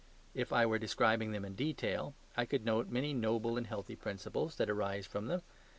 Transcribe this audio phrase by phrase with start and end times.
[0.33, 4.55] If I were describing them in detail I could note many noble and healthy principles
[4.55, 5.43] that arise from them.